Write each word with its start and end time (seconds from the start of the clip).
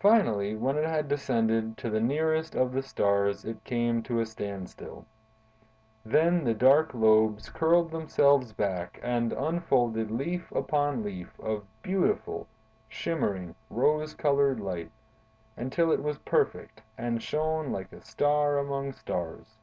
Finally, 0.00 0.56
when 0.56 0.76
it 0.76 0.82
had 0.84 1.06
descended 1.06 1.76
to 1.78 1.88
the 1.88 2.00
nearest 2.00 2.56
of 2.56 2.72
the 2.72 2.82
stars, 2.82 3.44
it 3.44 3.62
came 3.62 4.02
to 4.02 4.18
a 4.18 4.26
standstill. 4.26 5.06
Then 6.04 6.42
the 6.42 6.54
dark 6.54 6.92
lobes 6.92 7.48
curled 7.50 7.92
themselves 7.92 8.52
back 8.52 8.98
and 9.00 9.32
unfolded 9.32 10.10
leaf 10.10 10.50
upon 10.50 11.04
leaf 11.04 11.38
of 11.38 11.64
beautiful, 11.84 12.48
shimmering, 12.88 13.54
rose 13.70 14.12
colored 14.12 14.58
light, 14.58 14.90
until 15.56 15.92
it 15.92 16.02
was 16.02 16.18
perfect, 16.18 16.82
and 16.98 17.22
shone 17.22 17.70
like 17.70 17.92
a 17.92 18.00
star 18.02 18.58
among 18.58 18.92
stars. 18.92 19.54